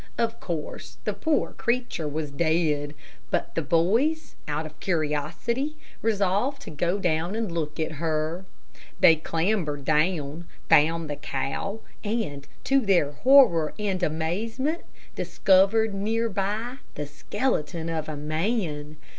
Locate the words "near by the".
15.93-17.05